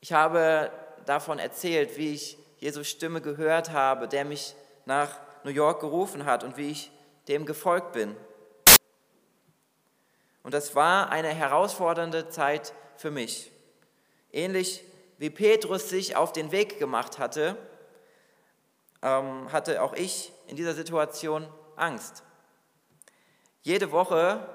Ich 0.00 0.12
habe 0.12 0.70
davon 1.06 1.38
erzählt, 1.38 1.96
wie 1.96 2.14
ich 2.14 2.38
Jesus 2.58 2.88
Stimme 2.88 3.20
gehört 3.20 3.70
habe, 3.70 4.08
der 4.08 4.24
mich 4.24 4.54
nach 4.84 5.20
New 5.44 5.50
York 5.50 5.80
gerufen 5.80 6.24
hat 6.24 6.44
und 6.44 6.56
wie 6.56 6.70
ich 6.70 6.90
dem 7.28 7.46
gefolgt 7.46 7.92
bin. 7.92 8.16
Und 10.42 10.54
das 10.54 10.74
war 10.74 11.10
eine 11.10 11.28
herausfordernde 11.28 12.30
Zeit 12.30 12.72
für 12.96 13.10
mich. 13.10 13.52
Ähnlich 14.32 14.82
wie 15.18 15.30
Petrus 15.30 15.88
sich 15.88 16.16
auf 16.16 16.32
den 16.32 16.52
Weg 16.52 16.78
gemacht 16.78 17.18
hatte, 17.18 17.56
ähm, 19.02 19.52
hatte 19.52 19.82
auch 19.82 19.94
ich 19.94 20.32
in 20.46 20.56
dieser 20.56 20.74
Situation 20.74 21.46
Angst. 21.76 22.22
Jede 23.62 23.92
Woche 23.92 24.46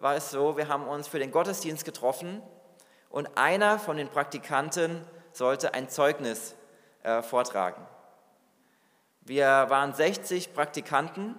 war 0.00 0.14
es 0.14 0.30
so, 0.30 0.56
wir 0.56 0.68
haben 0.68 0.86
uns 0.86 1.08
für 1.08 1.18
den 1.18 1.32
Gottesdienst 1.32 1.84
getroffen 1.84 2.42
und 3.10 3.36
einer 3.36 3.78
von 3.78 3.96
den 3.96 4.08
Praktikanten 4.08 5.04
sollte 5.32 5.74
ein 5.74 5.88
Zeugnis 5.88 6.54
äh, 7.02 7.22
vortragen. 7.22 7.86
Wir 9.20 9.46
waren 9.68 9.92
60 9.94 10.54
Praktikanten 10.54 11.34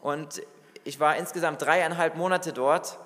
und 0.00 0.42
ich 0.84 1.00
war 1.00 1.16
insgesamt 1.16 1.62
dreieinhalb 1.62 2.16
Monate 2.16 2.52
dort. 2.52 2.98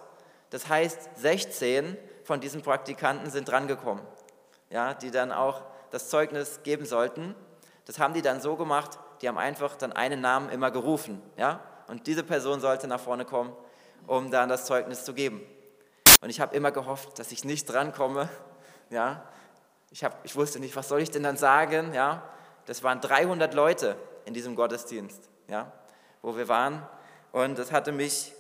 Das 0.51 0.69
heißt, 0.69 1.17
16 1.17 1.97
von 2.25 2.41
diesen 2.41 2.63
Praktikanten 2.63 3.31
sind 3.31 3.49
drangekommen, 3.49 4.05
ja, 4.71 4.95
die 4.95 5.11
dann 5.11 5.33
auch 5.33 5.63
das 5.91 6.09
Zeugnis 6.09 6.63
geben 6.63 6.85
sollten. 6.85 7.35
Das 7.87 7.99
haben 7.99 8.15
die 8.15 8.23
dann 8.23 8.41
so 8.41 8.57
gemacht, 8.57 8.99
die 9.23 9.29
haben 9.29 9.39
einfach 9.39 9.77
dann 9.77 9.93
einen 9.93 10.21
Namen 10.21 10.51
immer 10.51 10.71
gerufen. 10.71 11.23
Ja? 11.37 11.61
Und 11.89 12.07
diese 12.07 12.23
Person 12.23 12.61
sollte 12.61 12.87
nach 12.87 13.01
vorne 13.01 13.25
kommen 13.25 13.57
um 14.07 14.31
dann 14.31 14.49
das 14.49 14.65
Zeugnis 14.67 15.05
zu 15.05 15.15
geben. 15.15 15.41
Und 16.21 16.31
ich 16.31 16.41
habe 16.41 16.55
immer 16.55 16.71
gehofft, 16.71 17.19
dass 17.19 17.33
ich 17.33 17.45
nicht 17.45 17.67
drankomme. 17.67 18.29
Ja? 18.91 19.25
Ich, 19.93 20.03
hab, 20.03 20.25
ich 20.25 20.35
wusste 20.35 20.59
nicht, 20.59 20.75
was 20.75 20.89
soll 20.89 21.03
ich 21.03 21.11
denn 21.11 21.23
dann 21.23 21.37
sagen. 21.37 21.93
Ja? 21.93 22.23
Das 22.65 22.83
waren 22.83 23.01
300 23.03 23.53
Leute 23.53 23.97
in 24.25 24.33
diesem 24.33 24.57
Gottesdienst, 24.57 25.29
ja? 25.49 25.71
wo 26.23 26.35
wir 26.35 26.49
waren. 26.49 26.83
Und 27.31 27.59
das 27.59 27.73
hatte 27.73 27.93
mich 27.93 28.33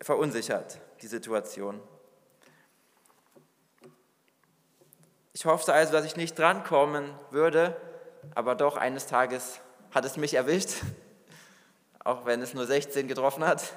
verunsichert, 0.00 0.78
die 1.02 1.06
Situation. 1.06 1.82
Ich 5.34 5.44
hoffte 5.44 5.74
also, 5.74 5.92
dass 5.92 6.06
ich 6.06 6.16
nicht 6.16 6.38
drankommen 6.38 7.12
würde, 7.30 7.76
aber 8.34 8.54
doch 8.54 8.78
eines 8.78 9.06
Tages 9.06 9.60
hat 9.90 10.06
es 10.06 10.16
mich 10.16 10.32
erwischt, 10.32 10.70
auch 12.04 12.24
wenn 12.24 12.40
es 12.40 12.54
nur 12.54 12.66
16 12.66 13.06
getroffen 13.06 13.44
hat. 13.44 13.62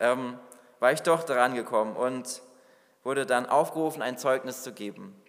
Ähm, 0.00 0.36
war 0.80 0.90
ich 0.90 1.02
doch 1.02 1.22
dran 1.22 1.54
gekommen 1.54 1.94
und 1.94 2.42
wurde 3.04 3.24
dann 3.24 3.46
aufgerufen, 3.46 4.02
ein 4.02 4.18
Zeugnis 4.18 4.64
zu 4.64 4.72
geben. 4.72 5.21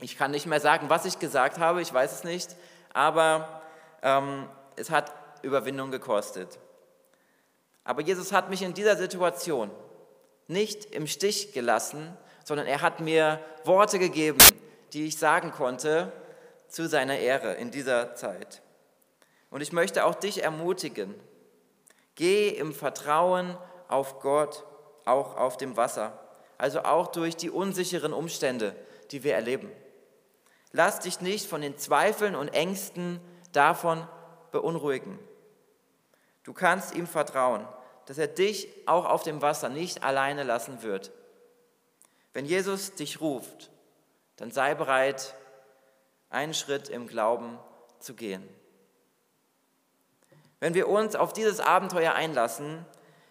Ich 0.00 0.16
kann 0.16 0.30
nicht 0.30 0.46
mehr 0.46 0.60
sagen, 0.60 0.88
was 0.88 1.04
ich 1.04 1.18
gesagt 1.18 1.58
habe, 1.58 1.82
ich 1.82 1.92
weiß 1.92 2.12
es 2.12 2.24
nicht, 2.24 2.56
aber 2.92 3.62
ähm, 4.02 4.48
es 4.76 4.90
hat 4.90 5.12
Überwindung 5.42 5.90
gekostet. 5.90 6.58
Aber 7.84 8.02
Jesus 8.02 8.32
hat 8.32 8.50
mich 8.50 8.62
in 8.62 8.74
dieser 8.74 8.96
Situation 8.96 9.70
nicht 10.48 10.86
im 10.86 11.06
Stich 11.06 11.52
gelassen, 11.52 12.16
sondern 12.44 12.66
er 12.66 12.82
hat 12.82 13.00
mir 13.00 13.40
Worte 13.64 13.98
gegeben, 13.98 14.38
die 14.92 15.06
ich 15.06 15.18
sagen 15.18 15.52
konnte 15.52 16.12
zu 16.68 16.88
seiner 16.88 17.18
Ehre 17.18 17.54
in 17.54 17.70
dieser 17.70 18.14
Zeit. 18.14 18.62
Und 19.50 19.60
ich 19.60 19.72
möchte 19.72 20.04
auch 20.04 20.14
dich 20.14 20.42
ermutigen, 20.42 21.14
geh 22.14 22.48
im 22.48 22.72
Vertrauen 22.72 23.56
auf 23.88 24.20
Gott 24.20 24.64
auch 25.04 25.36
auf 25.36 25.56
dem 25.56 25.76
Wasser, 25.76 26.18
also 26.58 26.80
auch 26.80 27.08
durch 27.08 27.36
die 27.36 27.50
unsicheren 27.50 28.12
Umstände, 28.12 28.74
die 29.10 29.24
wir 29.24 29.34
erleben. 29.34 29.70
Lass 30.72 31.00
dich 31.00 31.20
nicht 31.20 31.46
von 31.46 31.60
den 31.60 31.76
Zweifeln 31.78 32.34
und 32.36 32.48
Ängsten 32.48 33.20
davon 33.52 34.06
beunruhigen. 34.52 35.18
Du 36.44 36.52
kannst 36.52 36.94
ihm 36.94 37.06
vertrauen, 37.06 37.66
dass 38.06 38.18
er 38.18 38.28
dich 38.28 38.68
auch 38.86 39.04
auf 39.04 39.22
dem 39.22 39.42
Wasser 39.42 39.68
nicht 39.68 40.02
alleine 40.02 40.42
lassen 40.42 40.82
wird. 40.82 41.12
Wenn 42.32 42.44
Jesus 42.44 42.94
dich 42.94 43.20
ruft, 43.20 43.70
dann 44.36 44.50
sei 44.50 44.74
bereit, 44.74 45.34
einen 46.30 46.54
Schritt 46.54 46.88
im 46.88 47.08
Glauben 47.08 47.58
zu 47.98 48.14
gehen. 48.14 48.48
Wenn 50.60 50.74
wir 50.74 50.88
uns 50.88 51.16
auf 51.16 51.32
dieses 51.32 51.58
Abenteuer 51.58 52.14
einlassen, 52.14 52.84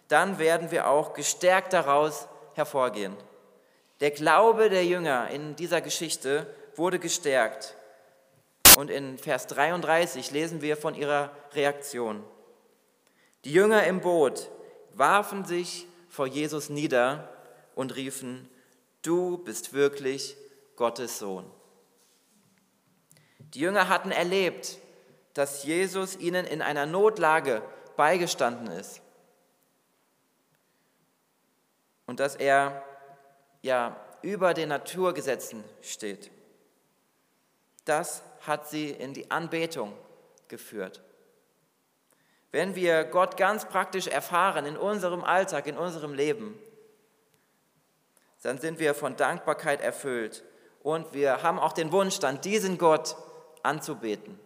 dann 0.08 0.38
werden 0.38 0.70
wir 0.70 0.88
auch 0.88 1.14
gestärkt 1.14 1.72
daraus 1.72 2.28
hervorgehen. 2.54 3.16
Der 4.00 4.10
Glaube 4.10 4.68
der 4.68 4.84
Jünger 4.84 5.28
in 5.30 5.56
dieser 5.56 5.80
Geschichte 5.80 6.46
wurde 6.76 6.98
gestärkt. 6.98 7.76
Und 8.76 8.90
in 8.90 9.18
Vers 9.18 9.46
33 9.48 10.30
lesen 10.30 10.62
wir 10.62 10.76
von 10.76 10.94
ihrer 10.94 11.30
Reaktion. 11.52 12.24
Die 13.44 13.52
Jünger 13.52 13.84
im 13.84 14.00
Boot 14.00 14.50
warfen 14.94 15.44
sich 15.44 15.86
vor 16.08 16.26
Jesus 16.26 16.68
nieder 16.68 17.28
und 17.74 17.96
riefen, 17.96 18.48
du 19.02 19.38
bist 19.38 19.72
wirklich 19.72 20.36
Gottes 20.76 21.18
Sohn. 21.18 21.50
Die 23.38 23.60
Jünger 23.60 23.88
hatten 23.88 24.10
erlebt, 24.10 24.78
dass 25.34 25.64
Jesus 25.64 26.16
ihnen 26.16 26.46
in 26.46 26.62
einer 26.62 26.86
Notlage 26.86 27.62
beigestanden 27.96 28.68
ist 28.68 29.00
und 32.06 32.20
dass 32.20 32.36
er 32.36 32.84
ja 33.62 33.96
über 34.22 34.52
den 34.52 34.68
Naturgesetzen 34.68 35.64
steht. 35.80 36.30
Das 37.84 38.22
hat 38.46 38.68
sie 38.68 38.90
in 38.90 39.14
die 39.14 39.30
Anbetung 39.30 39.92
geführt. 40.48 41.02
Wenn 42.52 42.74
wir 42.74 43.04
Gott 43.04 43.36
ganz 43.36 43.64
praktisch 43.64 44.08
erfahren 44.08 44.66
in 44.66 44.76
unserem 44.76 45.22
Alltag, 45.22 45.66
in 45.66 45.76
unserem 45.76 46.14
Leben, 46.14 46.58
dann 48.42 48.58
sind 48.58 48.78
wir 48.78 48.94
von 48.94 49.16
Dankbarkeit 49.16 49.80
erfüllt 49.80 50.42
und 50.82 51.12
wir 51.12 51.42
haben 51.42 51.58
auch 51.58 51.72
den 51.72 51.92
Wunsch, 51.92 52.18
dann 52.18 52.40
diesen 52.40 52.78
Gott 52.78 53.16
anzubeten. 53.62 54.38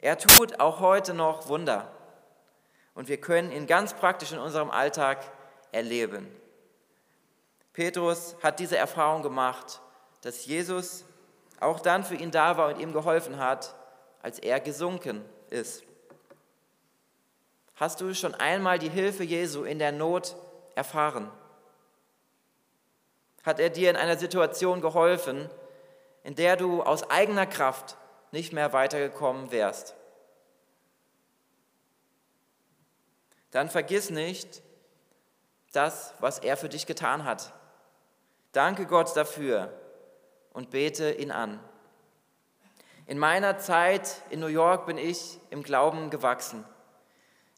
Er 0.00 0.18
tut 0.18 0.58
auch 0.60 0.80
heute 0.80 1.14
noch 1.14 1.48
Wunder 1.48 1.92
und 2.94 3.08
wir 3.08 3.20
können 3.20 3.52
ihn 3.52 3.66
ganz 3.66 3.94
praktisch 3.94 4.32
in 4.32 4.38
unserem 4.38 4.70
Alltag 4.70 5.18
erleben. 5.70 6.26
Petrus 7.72 8.34
hat 8.42 8.58
diese 8.58 8.76
Erfahrung 8.76 9.22
gemacht, 9.22 9.80
dass 10.22 10.46
Jesus 10.46 11.04
auch 11.60 11.80
dann 11.80 12.04
für 12.04 12.14
ihn 12.14 12.30
da 12.30 12.56
war 12.56 12.68
und 12.68 12.80
ihm 12.80 12.92
geholfen 12.92 13.38
hat, 13.38 13.74
als 14.22 14.38
er 14.38 14.60
gesunken 14.60 15.24
ist. 15.50 15.82
Hast 17.76 18.00
du 18.00 18.14
schon 18.14 18.34
einmal 18.34 18.78
die 18.78 18.90
Hilfe 18.90 19.24
Jesu 19.24 19.64
in 19.64 19.78
der 19.78 19.92
Not 19.92 20.36
erfahren? 20.74 21.30
Hat 23.44 23.60
er 23.60 23.70
dir 23.70 23.90
in 23.90 23.96
einer 23.96 24.16
Situation 24.16 24.80
geholfen, 24.80 25.48
in 26.24 26.34
der 26.34 26.56
du 26.56 26.82
aus 26.82 27.08
eigener 27.10 27.46
Kraft 27.46 27.96
nicht 28.32 28.52
mehr 28.52 28.72
weitergekommen 28.72 29.50
wärst? 29.50 29.94
Dann 33.50 33.70
vergiss 33.70 34.10
nicht 34.10 34.62
das, 35.72 36.14
was 36.18 36.38
er 36.40 36.56
für 36.56 36.68
dich 36.68 36.86
getan 36.86 37.24
hat. 37.24 37.52
Danke 38.52 38.86
Gott 38.86 39.16
dafür 39.16 39.72
und 40.58 40.70
bete 40.70 41.12
ihn 41.12 41.30
an. 41.30 41.60
In 43.06 43.16
meiner 43.16 43.58
Zeit 43.58 44.22
in 44.28 44.40
New 44.40 44.48
York 44.48 44.86
bin 44.86 44.98
ich 44.98 45.38
im 45.50 45.62
Glauben 45.62 46.10
gewachsen. 46.10 46.64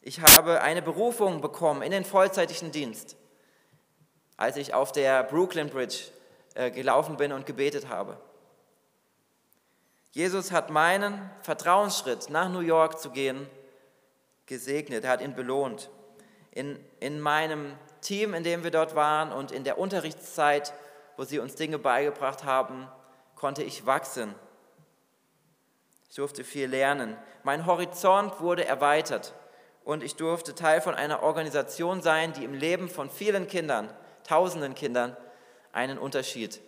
Ich 0.03 0.21
habe 0.21 0.61
eine 0.61 0.83
Berufung 0.83 1.41
bekommen 1.41 1.81
in 1.81 1.89
den 1.89 2.05
vollzeitlichen 2.05 2.71
Dienst, 2.71 3.15
als 4.37 4.55
ich 4.55 4.75
auf 4.75 4.91
der 4.91 5.23
Brooklyn 5.23 5.71
Bridge 5.71 6.11
äh, 6.53 6.69
gelaufen 6.69 7.17
bin 7.17 7.31
und 7.31 7.47
gebetet 7.47 7.89
habe. 7.89 8.17
Jesus 10.11 10.51
hat 10.51 10.69
meinen 10.69 11.27
Vertrauensschritt 11.41 12.29
nach 12.29 12.49
New 12.49 12.59
York 12.59 12.99
zu 12.99 13.09
gehen 13.09 13.49
gesegnet, 14.45 15.05
er 15.05 15.09
hat 15.09 15.21
ihn 15.21 15.33
belohnt. 15.33 15.89
In, 16.51 16.77
in 16.99 17.19
meinem 17.19 17.73
Team, 18.01 18.35
in 18.35 18.43
dem 18.43 18.63
wir 18.63 18.69
dort 18.69 18.93
waren 18.93 19.31
und 19.31 19.51
in 19.51 19.63
der 19.63 19.79
Unterrichtszeit, 19.79 20.71
wo 21.21 21.25
sie 21.25 21.37
uns 21.37 21.53
Dinge 21.53 21.77
beigebracht 21.77 22.45
haben, 22.45 22.87
konnte 23.35 23.61
ich 23.61 23.85
wachsen. 23.85 24.33
Ich 26.09 26.15
durfte 26.15 26.43
viel 26.43 26.65
lernen. 26.65 27.15
Mein 27.43 27.67
Horizont 27.67 28.39
wurde 28.39 28.65
erweitert 28.65 29.35
und 29.83 30.01
ich 30.01 30.15
durfte 30.15 30.55
Teil 30.55 30.81
von 30.81 30.95
einer 30.95 31.21
Organisation 31.21 32.01
sein, 32.01 32.33
die 32.33 32.43
im 32.43 32.55
Leben 32.55 32.89
von 32.89 33.07
vielen 33.07 33.45
Kindern, 33.47 33.93
tausenden 34.23 34.73
Kindern, 34.73 35.15
einen 35.71 35.99
Unterschied 35.99 36.59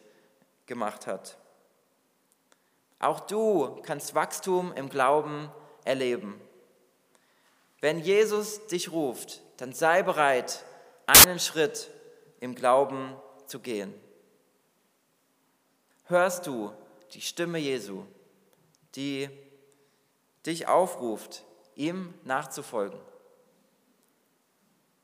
gemacht 0.67 1.07
hat. 1.07 1.35
Auch 2.99 3.21
du 3.21 3.81
kannst 3.81 4.13
Wachstum 4.13 4.71
im 4.73 4.87
Glauben 4.89 5.51
erleben. 5.83 6.39
Wenn 7.81 7.97
Jesus 7.97 8.67
dich 8.67 8.91
ruft, 8.91 9.41
dann 9.57 9.73
sei 9.73 10.03
bereit, 10.03 10.63
einen 11.07 11.39
Schritt 11.39 11.89
im 12.39 12.53
Glauben 12.53 13.15
zu 13.47 13.59
gehen. 13.59 13.99
Hörst 16.05 16.47
du 16.47 16.71
die 17.13 17.21
Stimme 17.21 17.59
Jesu, 17.59 18.03
die 18.95 19.29
dich 20.45 20.67
aufruft, 20.67 21.43
ihm 21.75 22.13
nachzufolgen? 22.23 22.99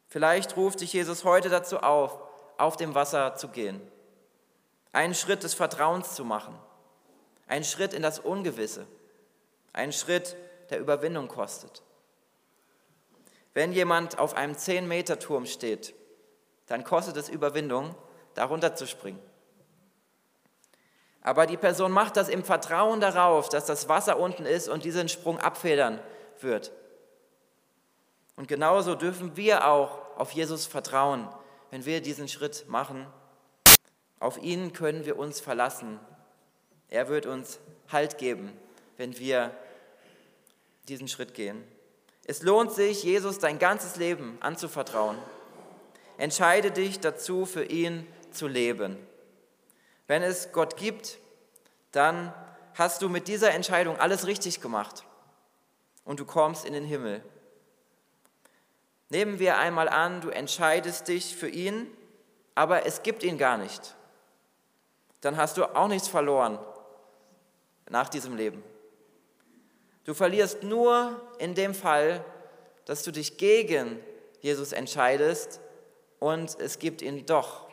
Vielleicht 0.08 0.58
ruft 0.58 0.82
dich 0.82 0.92
Jesus 0.92 1.24
heute 1.24 1.50
dazu 1.50 1.80
auf, 1.80 2.20
auf 2.58 2.76
dem 2.76 2.96
Wasser 2.96 3.36
zu 3.36 3.48
gehen, 3.48 3.80
einen 4.92 5.16
Schritt 5.16 5.44
des 5.44 5.54
Vertrauens 5.54 6.16
zu 6.16 6.26
machen, 6.26 6.58
einen 7.48 7.64
Schritt 7.64 7.94
in 7.94 8.02
das 8.02 8.20
Ungewisse, 8.20 8.86
einen 9.72 9.94
Schritt, 9.94 10.36
der 10.70 10.80
Überwindung 10.80 11.28
kostet. 11.28 11.84
Wenn 13.54 13.72
jemand 13.72 14.20
auf 14.20 14.36
einem 14.36 14.54
10-Meter-Turm 14.54 15.46
steht, 15.46 15.96
dann 16.68 16.84
kostet 16.84 17.18
es 17.18 17.30
Überwindung, 17.30 17.96
darunter 18.36 18.76
zu 18.76 18.86
springen. 18.86 19.22
Aber 21.30 21.46
die 21.46 21.58
Person 21.58 21.92
macht 21.92 22.18
das 22.18 22.28
im 22.28 22.44
Vertrauen 22.44 23.00
darauf, 23.02 23.50
dass 23.50 23.68
das 23.68 23.88
Wasser 23.88 24.18
unten 24.18 24.48
ist 24.48 24.68
und 24.68 24.84
diesen 24.84 25.10
Sprung 25.10 25.38
abfedern 25.38 26.00
wird. 26.40 26.72
Und 28.36 28.48
genauso 28.48 28.96
dürfen 28.96 29.38
wir 29.38 29.68
auch 29.68 30.00
auf 30.18 30.32
Jesus 30.32 30.66
vertrauen, 30.66 31.30
wenn 31.70 31.86
wir 31.86 32.02
diesen 32.02 32.28
Schritt 32.28 32.68
machen. 32.68 33.06
Auf 34.20 34.42
ihn 34.42 34.74
können 34.74 35.06
wir 35.06 35.20
uns 35.20 35.40
verlassen. 35.40 36.00
Er 36.88 37.10
wird 37.10 37.28
uns 37.28 37.60
Halt 37.92 38.18
geben, 38.18 38.52
wenn 38.98 39.20
wir 39.20 39.52
diesen 40.88 41.08
Schritt 41.08 41.36
gehen. 41.36 41.64
Es 42.26 42.42
lohnt 42.42 42.72
sich, 42.72 43.04
Jesus 43.04 43.38
dein 43.38 43.60
ganzes 43.60 43.98
Leben 43.98 44.40
anzuvertrauen. 44.42 45.20
Entscheide 46.18 46.72
dich 46.72 47.00
dazu, 47.00 47.46
für 47.46 47.66
ihn 47.66 48.08
zu 48.32 48.48
leben. 48.48 48.98
Wenn 50.10 50.24
es 50.24 50.52
Gott 50.52 50.76
gibt, 50.76 51.20
dann 51.92 52.34
hast 52.74 53.04
du 53.04 53.10
mit 53.10 53.28
dieser 53.28 53.52
Entscheidung 53.52 54.00
alles 54.00 54.26
richtig 54.26 54.60
gemacht 54.60 55.06
und 56.04 56.20
du 56.20 56.26
kommst 56.26 56.66
in 56.66 56.74
den 56.74 56.84
Himmel. 56.84 57.24
Nehmen 59.10 59.38
wir 59.38 59.60
einmal 59.60 59.88
an, 59.88 60.22
du 60.22 60.30
entscheidest 60.30 61.10
dich 61.10 61.36
für 61.36 61.48
ihn, 61.48 61.86
aber 62.56 62.88
es 62.88 63.04
gibt 63.04 63.22
ihn 63.22 63.38
gar 63.38 63.60
nicht. 63.60 63.96
Dann 65.22 65.38
hast 65.38 65.58
du 65.58 65.66
auch 65.76 65.88
nichts 65.88 66.08
verloren 66.08 66.58
nach 67.88 68.10
diesem 68.10 68.36
Leben. 68.36 68.64
Du 70.06 70.16
verlierst 70.16 70.64
nur 70.64 71.22
in 71.38 71.54
dem 71.54 71.76
Fall, 71.76 72.26
dass 72.86 73.04
du 73.04 73.12
dich 73.12 73.38
gegen 73.38 74.00
Jesus 74.42 74.72
entscheidest 74.72 75.60
und 76.18 76.60
es 76.60 76.80
gibt 76.80 77.04
ihn 77.04 77.28
doch. 77.28 77.69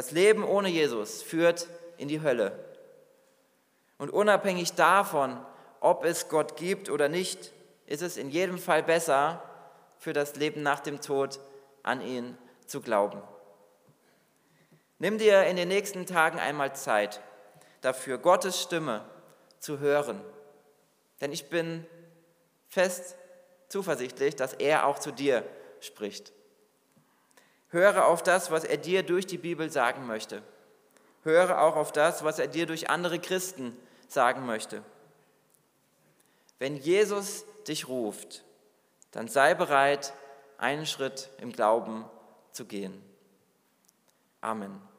Das 0.00 0.12
Leben 0.12 0.44
ohne 0.44 0.70
Jesus 0.70 1.20
führt 1.20 1.68
in 1.98 2.08
die 2.08 2.22
Hölle. 2.22 2.58
Und 3.98 4.08
unabhängig 4.08 4.72
davon, 4.72 5.38
ob 5.80 6.06
es 6.06 6.30
Gott 6.30 6.56
gibt 6.56 6.88
oder 6.88 7.10
nicht, 7.10 7.52
ist 7.84 8.00
es 8.00 8.16
in 8.16 8.30
jedem 8.30 8.56
Fall 8.56 8.82
besser, 8.82 9.42
für 9.98 10.14
das 10.14 10.36
Leben 10.36 10.62
nach 10.62 10.80
dem 10.80 11.02
Tod 11.02 11.38
an 11.82 12.00
ihn 12.00 12.38
zu 12.64 12.80
glauben. 12.80 13.20
Nimm 14.98 15.18
dir 15.18 15.44
in 15.44 15.56
den 15.56 15.68
nächsten 15.68 16.06
Tagen 16.06 16.38
einmal 16.38 16.74
Zeit 16.74 17.20
dafür, 17.82 18.16
Gottes 18.16 18.58
Stimme 18.58 19.04
zu 19.58 19.80
hören. 19.80 20.22
Denn 21.20 21.30
ich 21.30 21.50
bin 21.50 21.84
fest 22.70 23.16
zuversichtlich, 23.68 24.34
dass 24.34 24.54
er 24.54 24.86
auch 24.86 24.98
zu 24.98 25.10
dir 25.10 25.44
spricht. 25.80 26.32
Höre 27.70 28.06
auf 28.06 28.22
das, 28.22 28.50
was 28.50 28.64
er 28.64 28.76
dir 28.76 29.02
durch 29.02 29.26
die 29.26 29.38
Bibel 29.38 29.70
sagen 29.70 30.06
möchte. 30.06 30.42
Höre 31.22 31.60
auch 31.60 31.76
auf 31.76 31.92
das, 31.92 32.24
was 32.24 32.38
er 32.38 32.48
dir 32.48 32.66
durch 32.66 32.90
andere 32.90 33.18
Christen 33.18 33.76
sagen 34.08 34.46
möchte. 34.46 34.82
Wenn 36.58 36.76
Jesus 36.76 37.44
dich 37.68 37.88
ruft, 37.88 38.44
dann 39.12 39.28
sei 39.28 39.54
bereit, 39.54 40.12
einen 40.58 40.86
Schritt 40.86 41.30
im 41.38 41.52
Glauben 41.52 42.04
zu 42.52 42.64
gehen. 42.64 43.02
Amen. 44.40 44.89